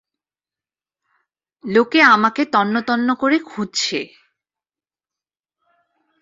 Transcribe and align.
লোকে 1.63 1.99
আমাকে 2.07 2.41
তন্নতন্ন 2.45 3.07
করে 3.13 3.37
খুঁজছে। 3.45 3.99